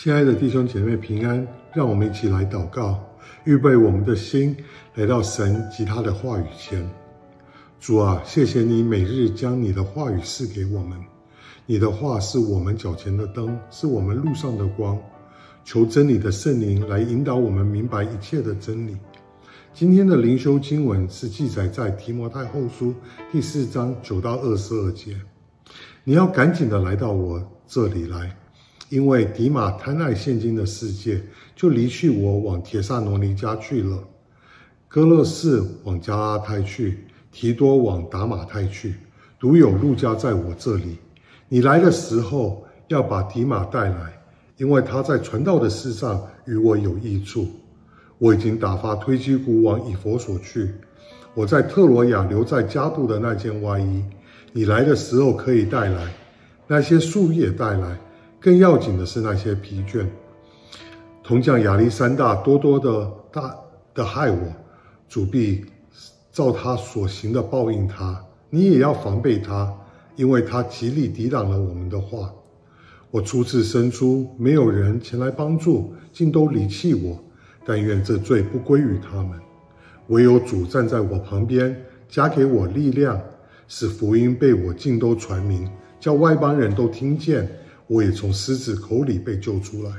[0.00, 3.04] 亲爱的弟兄姐妹平安，让我们一起来祷告，
[3.42, 4.56] 预备我们的心
[4.94, 6.88] 来到神及他的话语前。
[7.80, 10.96] 主啊，谢谢你每日将你的话语赐给我们，
[11.66, 14.96] 你的话是我们脚前的灯，是我们路上的光。
[15.64, 18.96] 求真理的圣灵来引导我们明白一切的真理。
[19.74, 22.94] 今天的灵修经文是记载在提摩太后书
[23.32, 25.20] 第四章九到二十二节。
[26.04, 28.32] 你要赶紧的来到我这里来。
[28.90, 31.20] 因为迪马贪爱现今的世界，
[31.54, 33.98] 就离去我往铁萨罗尼家去了；
[34.88, 38.94] 哥勒士往加拉泰去，提多往达马泰去，
[39.38, 40.96] 独有路加在我这里。
[41.50, 44.18] 你来的时候要把迪马带来，
[44.56, 47.46] 因为他在传道的事上与我有益处。
[48.16, 50.72] 我已经打发推基古往以佛所去，
[51.34, 54.02] 我在特罗亚留在加布的那件外衣，
[54.52, 56.12] 你来的时候可以带来，
[56.66, 57.98] 那些树叶带来。
[58.40, 60.06] 更要紧的是那些疲倦，
[61.24, 63.54] 铜匠亚历山大多多的大
[63.92, 64.38] 的害我，
[65.08, 65.66] 主必
[66.30, 68.24] 照他所行的报应他。
[68.48, 69.74] 你也要防备他，
[70.14, 72.32] 因为他极力抵挡了我们的话。
[73.10, 77.18] 我初次生出，没有人前来帮助，竟都离弃我。
[77.66, 79.38] 但愿这罪不归于他们，
[80.06, 81.76] 唯有主站在我旁边，
[82.08, 83.20] 加给我力量，
[83.66, 87.50] 使福音被我尽都传明，叫外邦人都听见。
[87.88, 89.90] 我也从狮子口里被救出来，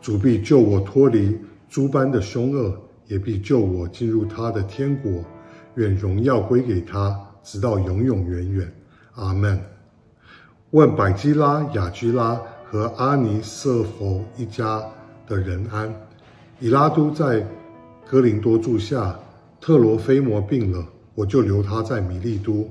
[0.00, 1.38] 主必救我脱离
[1.68, 5.22] 诸般的凶恶，也必救我进入他的天国。
[5.76, 8.72] 愿荣耀归给他，直到永永远远。
[9.14, 9.60] 阿门。
[10.70, 14.82] 问百基拉、亚居拉和阿尼色弗一家
[15.26, 15.94] 的人安。
[16.58, 17.46] 以拉都在
[18.08, 19.18] 哥林多住下，
[19.60, 22.68] 特罗菲摩病了，我就留他在米利都。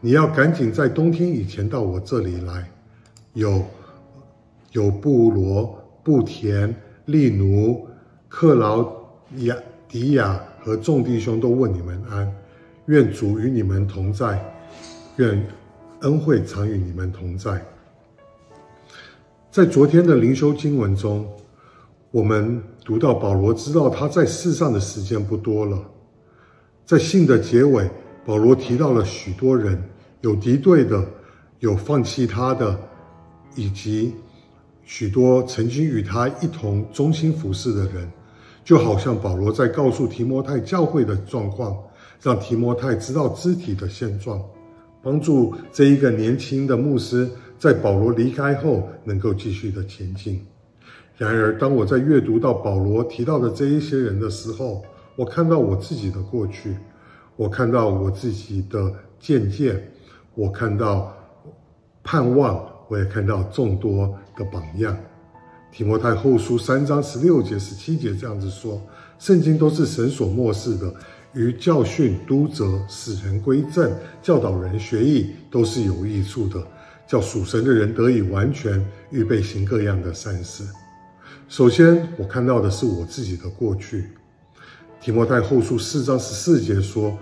[0.00, 2.68] 你要赶紧在冬天以前到我这里来。
[3.34, 3.64] 有
[4.72, 6.74] 有布罗、布田、
[7.06, 7.86] 利奴、
[8.28, 8.92] 克劳
[9.38, 9.56] 亚
[9.88, 12.30] 迪亚和众弟兄都问你们安，
[12.86, 14.38] 愿主与你们同在，
[15.16, 15.46] 愿
[16.00, 17.64] 恩惠常与你们同在。
[19.50, 21.26] 在昨天的灵修经文中，
[22.10, 25.78] 我们读到保罗知道他在世上的时间不多了，
[26.84, 27.88] 在信的结尾，
[28.26, 29.82] 保罗提到了许多人，
[30.20, 31.02] 有敌对的，
[31.60, 32.78] 有放弃他的。
[33.54, 34.14] 以及
[34.84, 38.10] 许多曾经与他一同忠心服侍的人，
[38.64, 41.76] 就好像保罗在告诉提摩太教会的状况，
[42.20, 44.42] 让提摩太知道肢体的现状，
[45.02, 50.44] 帮助这一个年轻的牧师在保罗离开后能够继续的前进。
[51.16, 54.82] 然而，当我在阅读到保罗提到的这一些人的时候，
[55.14, 56.76] 我看到我自己的过去，
[57.36, 59.92] 我看到我自己的渐渐，
[60.34, 61.14] 我看到
[62.02, 62.71] 盼望。
[62.92, 64.94] 我也看到众多的榜样，
[65.72, 68.78] 提摩太后书三章十六节、十七节这样子说：
[69.18, 70.92] 圣经都是神所默示的，
[71.32, 76.62] 于教训、督责、使人归正、教导人学义，都是有益处的，
[77.06, 80.62] 叫属神的人得以完全，预备行各样的善事。
[81.48, 84.10] 首先，我看到的是我自己的过去。
[85.00, 87.16] 提摩太后书四章十四节说：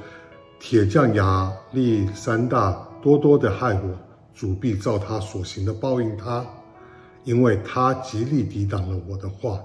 [0.58, 4.09] 铁匠亚历山大多多的害我。
[4.40, 6.42] 主必照他所行的报应他，
[7.24, 9.62] 因为他极力抵挡了我的话。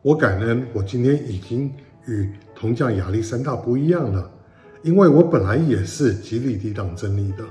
[0.00, 1.68] 我感恩，我今天已经
[2.06, 4.30] 与铜匠亚历山大不一样了，
[4.84, 7.44] 因为我本来也是极力抵挡真理的。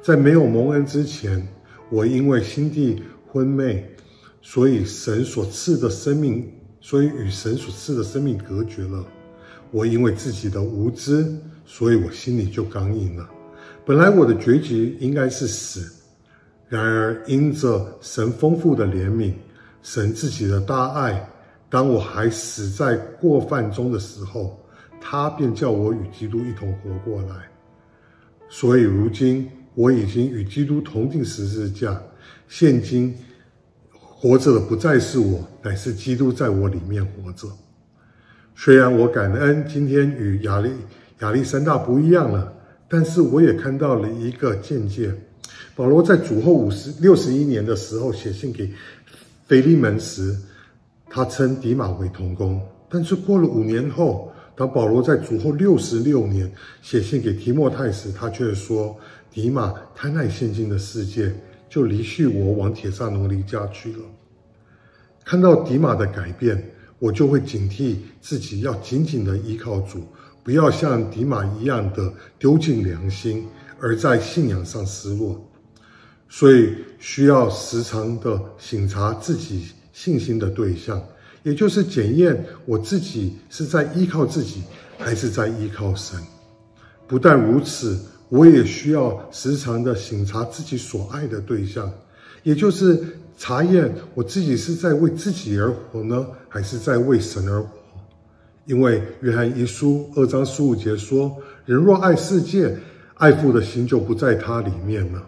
[0.00, 1.46] 在没有蒙恩之前，
[1.90, 3.86] 我因为心地昏昧，
[4.40, 6.50] 所以神所赐的生命，
[6.80, 9.04] 所以与神所赐的生命隔绝了。
[9.70, 11.30] 我因为自己的无知，
[11.66, 13.28] 所以我心里就刚硬了。
[13.84, 15.90] 本来我的结局应该是死，
[16.68, 19.32] 然而因着神丰富的怜悯，
[19.82, 21.28] 神自己的大爱，
[21.68, 24.60] 当我还死在过犯中的时候，
[25.00, 27.50] 他便叫我与基督一同活过来。
[28.48, 32.00] 所以如今我已经与基督同钉十字架，
[32.48, 33.16] 现今
[33.98, 37.48] 活着的不再是我，乃是基督在我里面活着。
[38.54, 40.70] 虽然我感恩今天与亚历
[41.20, 42.52] 亚历山大不一样了。
[42.92, 45.14] 但是我也看到了一个见解，
[45.76, 48.68] 保罗在主后五十六十一年的时候写信给
[49.46, 50.36] 腓利门时，
[51.08, 52.60] 他称迪马为同工。
[52.88, 56.50] 但是过了五年后，当保罗在主后六十六年
[56.82, 58.98] 写信给提摩太时，他却说
[59.30, 61.32] 迪马贪爱现今的世界，
[61.68, 63.98] 就离去我往铁萨罗尼家去了。
[65.24, 66.60] 看到迪马的改变，
[66.98, 70.00] 我就会警惕自己要紧紧的依靠主。
[70.42, 73.46] 不要像迪马一样的丢尽良心，
[73.80, 75.46] 而在信仰上失落。
[76.28, 81.02] 所以需要时常的省察自己信心的对象，
[81.42, 84.62] 也就是检验我自己是在依靠自己，
[84.98, 86.18] 还是在依靠神。
[87.08, 87.98] 不但如此，
[88.28, 91.92] 我也需要时常的省察自己所爱的对象，
[92.44, 93.02] 也就是
[93.36, 97.68] 查验我自己是在为自己而活呢，还是在为神而活。
[98.70, 101.36] 因为约翰一书二章十五节说
[101.66, 102.72] ：“人若爱世界，
[103.14, 105.20] 爱父的心就不在他里面了。”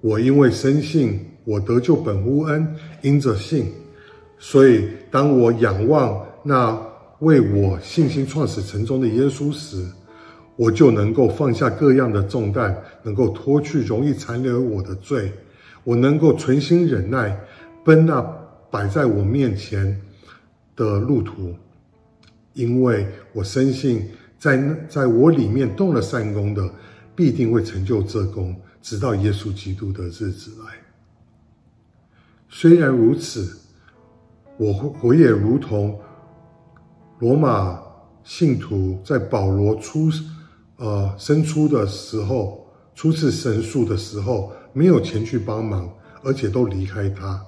[0.00, 3.66] 我因为深信我得救本乎恩，因着信，
[4.38, 6.80] 所以当我仰望那
[7.18, 9.84] 为我信心创始成终的耶稣时，
[10.54, 12.72] 我就能够放下各样的重担，
[13.02, 15.32] 能够脱去容易残留我的罪，
[15.82, 17.36] 我能够存心忍耐，
[17.84, 18.22] 奔那
[18.70, 20.00] 摆在我面前
[20.76, 21.52] 的路途。
[22.54, 24.08] 因为我深信
[24.38, 26.68] 在，在在我里面动了善工的，
[27.14, 30.74] 必定会成就这工，直到耶稣基督的日子来。
[32.48, 33.56] 虽然如此，
[34.58, 35.98] 我我也如同
[37.20, 37.80] 罗马
[38.24, 40.10] 信徒在保罗出
[40.76, 45.88] 呃生出的时候，初次申诉的时候，没有前去帮忙，
[46.22, 47.42] 而且都离开他。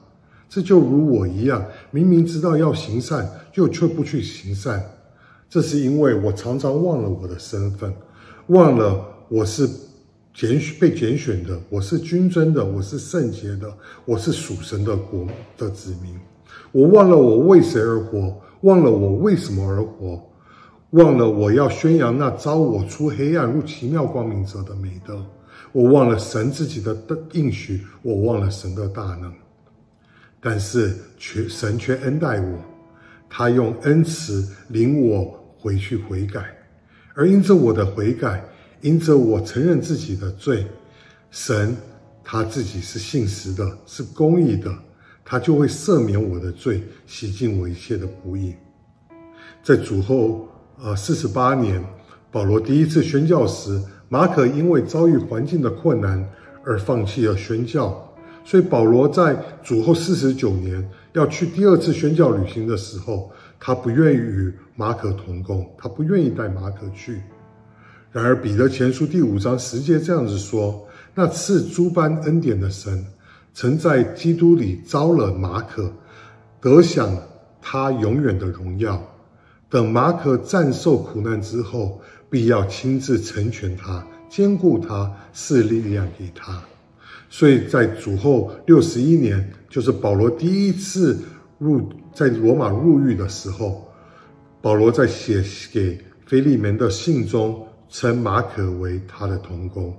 [0.48, 4.84] 这就如我一样，明明知道要行善，又却不去行善。
[5.48, 7.92] 这是因为我常常忘了我的身份，
[8.48, 9.68] 忘了我是
[10.32, 13.72] 拣选被拣选的，我是君尊的，我是圣洁的，
[14.04, 15.26] 我是属神的国
[15.56, 16.18] 的子民。
[16.72, 20.20] 我忘了我为谁而活，忘了我为什么而活，
[20.90, 25.24] 忘了我要宣扬那召我出黑暗入奇妙光明者的美德。
[25.72, 26.96] 我忘了神自己的
[27.32, 29.32] 应许，我忘了神的大能。
[30.46, 32.58] 但是却神却恩待我，
[33.30, 36.44] 他用恩慈领我回去悔改，
[37.14, 38.44] 而因着我的悔改，
[38.82, 40.66] 因着我承认自己的罪，
[41.30, 41.74] 神
[42.22, 44.70] 他自己是信实的，是公义的，
[45.24, 48.54] 他就会赦免我的罪，洗净我一切的不义。
[49.62, 50.46] 在主后
[50.78, 51.82] 呃四十八年，
[52.30, 56.22] 保罗第一次宣教时，马可因为遭遇环境的困难
[56.66, 58.03] 而放弃了宣教。
[58.44, 67.22] 所以保罗在主后四十九年要去第二次宣教旅行的时候，他不愿意与马可同工，他不愿意带马可去。
[68.12, 70.86] 然而彼得前书第五章十节这样子说
[71.16, 73.04] ：“那赐诸般恩典的神，
[73.54, 75.90] 曾在基督里招了马可，
[76.60, 77.16] 得享
[77.62, 79.02] 他永远的荣耀。
[79.70, 86.62] 等马可暂受苦难之后，必要亲自成全他，坚固他，赐力量给他。”
[87.36, 91.18] 所以在主后六十一年，就是保罗第一次
[91.58, 91.82] 入
[92.12, 93.82] 在罗马入狱的时候，
[94.62, 95.42] 保罗在写
[95.72, 99.92] 给腓利门的信中称马可为他的同工。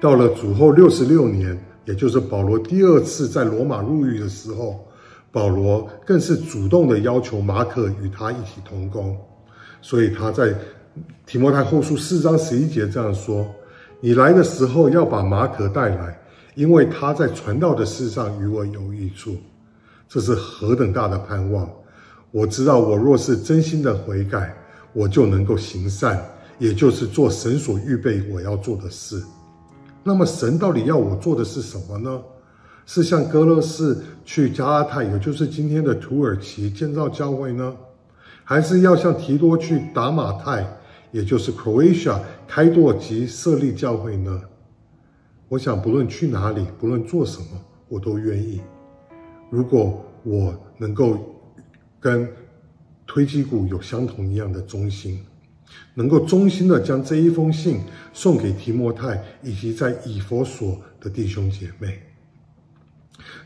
[0.00, 4.86] 到了主后六十六年，也就是保罗第二次在罗马入狱的时候，
[5.32, 9.18] 保罗更是主动的要求马可与他一起同工。
[9.80, 10.54] 所以他在
[11.26, 13.44] 提摩太后书四章十一节这样说
[13.98, 16.16] ：“你来的时候要把马可带来。”
[16.54, 19.36] 因为他在传道的事上与我有益处，
[20.08, 21.68] 这是何等大的盼望！
[22.30, 24.54] 我知道，我若是真心的悔改，
[24.92, 26.22] 我就能够行善，
[26.58, 29.22] 也就是做神所预备我要做的事。
[30.02, 32.20] 那么，神到底要我做的是什么呢？
[32.84, 37.74] 是像哥勒士去加拉太，也就是今天的土耳其建造教会呢？
[38.44, 40.66] 还是要像提多去达马太，
[41.12, 42.18] 也就是 Croatia
[42.48, 44.42] 开拓及设立教会呢？
[45.52, 47.48] 我想，不论去哪里，不论做什么，
[47.86, 48.58] 我都愿意。
[49.50, 51.18] 如果我能够
[52.00, 52.26] 跟
[53.06, 55.22] 推基古有相同一样的忠心，
[55.92, 57.80] 能够忠心的将这一封信
[58.14, 62.00] 送给提摩太以及在以弗所的弟兄姐妹，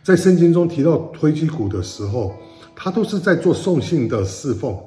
[0.04, 2.36] 在圣经中提到推基古的时候，
[2.76, 4.78] 他都是在做送信的侍奉。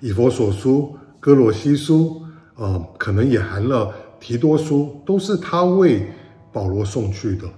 [0.00, 2.20] 以弗所书、歌罗西书，
[2.56, 6.06] 呃，可能也含了提多书，都是他为。
[6.52, 7.48] 保罗送去的，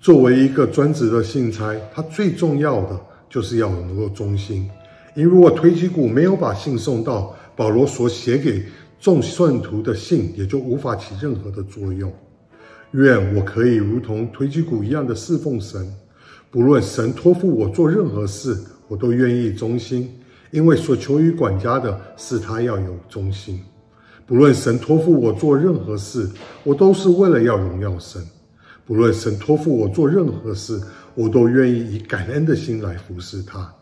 [0.00, 4.68] 作为一个专职的信差，他最重要的就是要能够忠心。
[5.14, 8.62] 因为如果推基古没有把信送到，保罗所写给
[9.00, 12.12] 众信徒的信也就无法起任何的作用。
[12.92, 15.90] 愿我可以如同推基古一样的侍奉神，
[16.50, 18.56] 不论神托付我做任何事，
[18.88, 20.08] 我都愿意忠心，
[20.50, 23.62] 因为所求于管家的是他要有忠心。
[24.26, 26.28] 不论神托付我做任何事，
[26.64, 28.20] 我都是为了要荣耀神；
[28.84, 30.80] 不论神托付我做任何事，
[31.14, 33.72] 我都愿意以感恩的心来服侍他。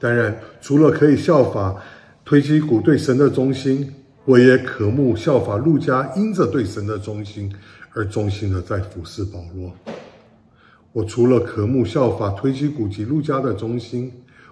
[0.00, 1.76] 当然，除了可以效法
[2.24, 3.92] 推基古对神的忠心，
[4.24, 7.52] 我也渴慕效法路加，因着对神的忠心
[7.92, 9.70] 而忠心的在服侍保罗。
[10.92, 14.10] 我除了渴慕效法推基古及路加的忠心，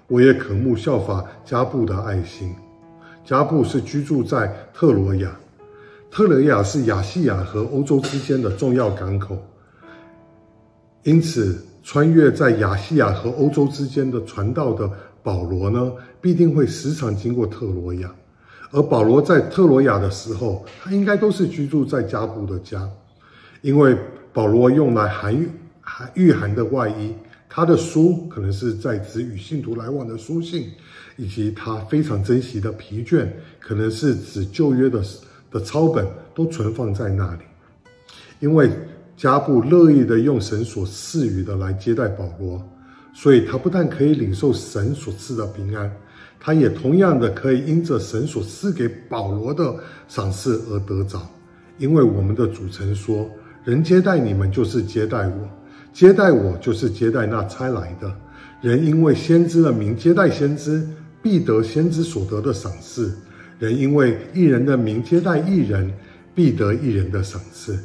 [0.08, 2.54] 我也渴慕效法加布的爱心。
[3.30, 5.30] 加布是居住在特罗亚，
[6.10, 9.38] 特罗亚是亚细亚和欧洲之间的重要港口，
[11.04, 14.90] 因此穿越在亚细亚和欧洲之间的传道的
[15.22, 18.12] 保罗呢，必定会时常经过特罗亚。
[18.72, 22.90] 而保罗在特罗亚的时候，他应该都是居住在加布的家，
[23.62, 23.96] 因为
[24.32, 25.48] 保罗用来寒御
[25.80, 27.14] 寒御寒的外衣，
[27.52, 30.70] 他的书可能是在指与信徒来往的书信，
[31.16, 35.02] 以及他非常珍惜的皮卷，可能是指旧约的
[35.50, 37.40] 的抄本，都存放在那里。
[38.38, 38.70] 因为
[39.16, 42.62] 加布乐意的用神所赐予的来接待保罗，
[43.12, 45.92] 所以他不但可以领受神所赐的平安。
[46.38, 49.74] 他也同样的可以因着神所赐给保罗的
[50.08, 51.20] 赏赐而得着，
[51.78, 53.28] 因为我们的主曾说
[53.62, 55.46] ：“人接待你们，就是接待我；
[55.92, 58.14] 接待我，就是接待那差来的。
[58.60, 60.86] 人因为先知的名接待先知，
[61.22, 63.10] 必得先知所得的赏赐；
[63.58, 65.92] 人因为义人的名接待义人，
[66.34, 67.78] 必得义人的赏赐。”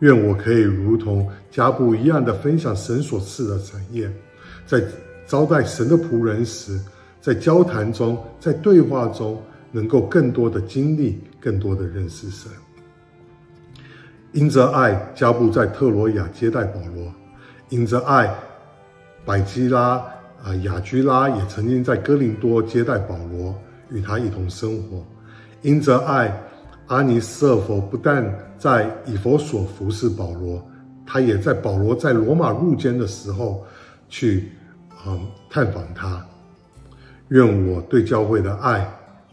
[0.00, 4.10] 愿我可以如同加布一样的分享神所赐的产业，
[4.66, 4.82] 在
[5.26, 6.78] 招待神的仆人时。
[7.18, 12.48] 在交谈中，在对话中，能够更多的经历，更多的认识神。
[14.30, 17.10] 因着爱，加布在特罗亚接待保罗；
[17.68, 18.32] 因着爱，
[19.24, 20.00] 百基拉
[20.42, 23.54] 啊雅居拉也曾经在哥林多接待保罗，
[23.90, 25.04] 与他一同生活；
[25.62, 26.32] 因着爱，
[26.86, 28.24] 阿尼色弗不但
[28.56, 30.64] 在以弗所服侍保罗，
[31.04, 33.66] 他也在保罗在罗马入监的时候
[34.08, 34.52] 去
[35.04, 36.24] 嗯探访他。
[37.30, 38.88] 愿我对教会的爱，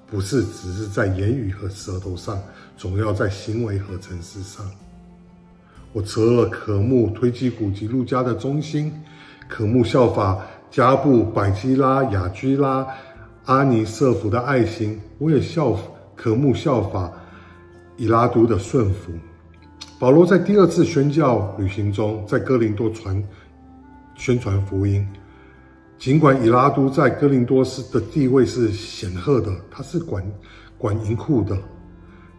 [0.08, 2.42] 不是只是在言语和舌头上，
[2.76, 4.66] 总要在行为和诚实上。
[5.94, 8.92] 我除了渴慕推基古及路加的忠心，
[9.48, 12.86] 渴慕效法加布、百基拉、雅居拉、
[13.46, 15.78] 阿尼瑟福的爱心，我也效
[16.16, 17.12] 渴慕效法
[17.96, 19.12] 以拉都的顺服。
[20.00, 23.24] 保罗在第二次宣教旅行中，在哥林多传
[24.16, 25.08] 宣传福音。
[26.00, 30.26] 尽管以拉都在哥林多斯的地位是显赫的，他是管
[30.78, 31.56] 管银库的。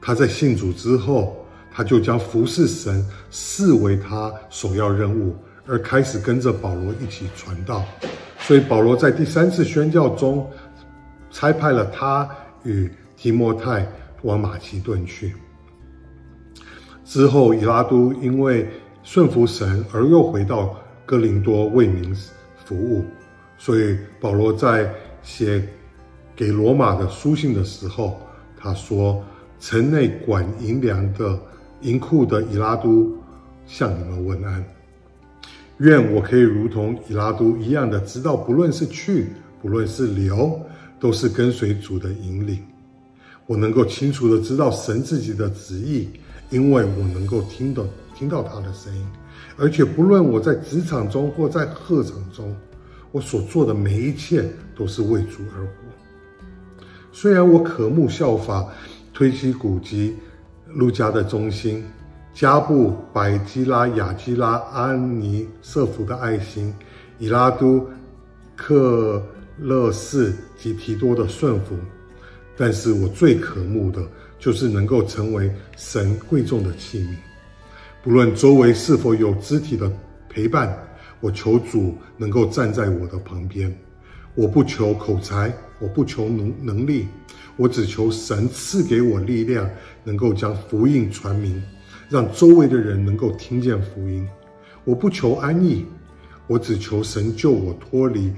[0.03, 1.44] 他在信主之后，
[1.77, 5.35] 他就将服侍神视为他首要任务，
[5.67, 7.85] 而开始跟着保罗一起传道。
[8.39, 10.49] 所以保罗在第三次宣教中，
[11.33, 12.29] 差派了他
[12.63, 13.85] 与提摩太
[14.23, 15.35] 往马其顿去。
[17.05, 18.69] 之后，以拉都因为
[19.03, 22.15] 顺服神，而又回到哥林多为民
[22.65, 23.05] 服务。
[23.59, 24.89] 所以保罗在
[25.23, 25.67] 写
[26.37, 28.21] 给罗马的书信的时候，
[28.57, 29.23] 他说
[29.59, 31.39] ：“城内管银粮的
[31.85, 33.11] 银库的以拉都
[33.67, 34.63] 向你们问安。
[35.79, 39.29] 愿我可以如同以拉都一样的知道，不论是去，
[39.63, 40.61] 不论是留，
[40.99, 42.59] 都是跟随主的引领。
[43.47, 46.09] 我能够清楚的知道神自己的旨意，
[46.51, 49.07] 因为我能够听到听到他的声音，
[49.57, 52.55] 而且不论我在职场中或在课场中。”
[53.15, 56.85] 我所做的每一切都是为主而活。
[57.13, 58.67] 虽然我渴慕效法
[59.13, 60.17] 推基古籍
[60.75, 61.85] 路加的忠心，
[62.35, 66.75] 加布、百基拉、雅基拉、安尼瑟福的爱心，
[67.19, 67.89] 以拉都、
[68.57, 69.23] 克
[69.59, 71.77] 勒士及提多的顺服，
[72.57, 74.03] 但是我最渴慕的
[74.39, 77.15] 就是能够成为神贵重的器皿，
[78.03, 79.91] 不论周围是否有肢体的
[80.29, 80.77] 陪伴。
[81.21, 83.75] 我求主能够站在我的旁边，
[84.35, 87.07] 我不求口才，我不求能能力，
[87.57, 89.69] 我只求神赐给我力量，
[90.03, 91.63] 能够将福音传明，
[92.09, 94.29] 让周围的人能够听见福音。
[94.85, 95.87] 我不求安逸，
[96.47, 98.33] 我只求神救我脱离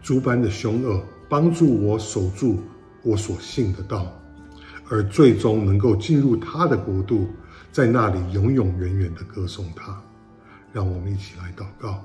[0.00, 2.58] 诸般的凶恶，帮助我守住
[3.02, 4.10] 我所信的道，
[4.88, 7.28] 而最终能够进入他的国度，
[7.70, 10.02] 在那里永永远远的歌颂他。
[10.72, 12.02] 让我们一起来祷告，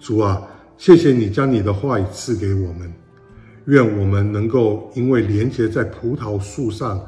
[0.00, 0.42] 主啊，
[0.76, 2.92] 谢谢你将你的话语赐给我们，
[3.66, 7.00] 愿我们能够因为连结在葡萄树上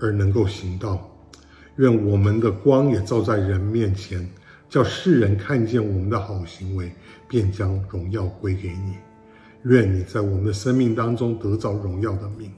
[0.00, 1.08] 而能够行道，
[1.76, 4.28] 愿我们的光也照在人面前，
[4.68, 6.90] 叫世人看见我们的好行为，
[7.28, 8.94] 便将荣耀归给你。
[9.64, 12.50] 愿你在我们的生命当中得着荣耀的命，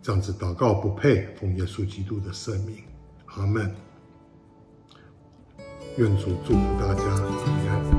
[0.00, 2.76] 这样子祷告不配，奉耶稣基督的圣名，
[3.26, 3.70] 阿门。
[5.96, 7.02] 愿主祝福大家
[7.44, 7.97] 平安。